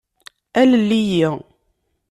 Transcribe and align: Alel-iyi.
Alel-iyi. 0.61 1.29